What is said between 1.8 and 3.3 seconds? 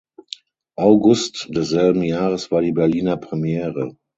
Jahres war die Berliner